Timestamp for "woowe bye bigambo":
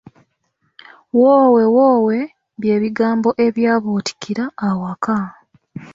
1.75-3.29